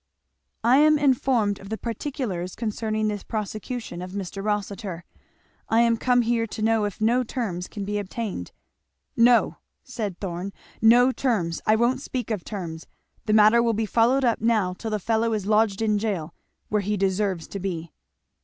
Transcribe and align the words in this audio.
"I 0.63 0.77
am 0.77 0.97
informed 0.97 1.59
of 1.59 1.69
the 1.69 1.77
particulars 1.77 2.55
concerning 2.55 3.07
this 3.07 3.21
prosecution 3.21 4.01
of 4.01 4.13
Mr. 4.13 4.43
Rossitur 4.43 5.03
I 5.69 5.81
am 5.81 5.95
come 5.95 6.23
here 6.23 6.47
to 6.47 6.61
know 6.63 6.85
if 6.85 6.99
no 7.01 7.21
terms 7.21 7.67
can 7.67 7.85
be 7.85 7.99
obtained." 7.99 8.51
"No!" 9.15 9.57
said 9.83 10.19
Thorn, 10.19 10.53
"no 10.81 11.11
terms 11.11 11.61
I 11.67 11.75
won't 11.75 12.01
speak 12.01 12.31
of 12.31 12.43
terms. 12.43 12.87
The 13.27 13.33
matter 13.33 13.61
will 13.61 13.73
be 13.73 13.85
followed 13.85 14.25
up 14.25 14.41
now 14.41 14.73
till 14.73 14.89
the 14.89 14.97
fellow 14.97 15.33
is 15.33 15.45
lodged 15.45 15.83
in 15.83 15.99
jail, 15.99 16.33
where 16.69 16.81
he 16.81 16.97
deserves 16.97 17.47
to 17.49 17.59
be." 17.59 17.91